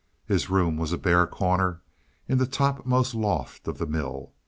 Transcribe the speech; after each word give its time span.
His 0.25 0.49
room 0.49 0.77
was 0.77 0.91
a 0.91 0.97
bare 0.97 1.27
corner 1.27 1.83
in 2.27 2.39
the 2.39 2.47
topmost 2.47 3.13
loft 3.13 3.67
of 3.67 3.77
the 3.77 3.85
mill. 3.85 4.33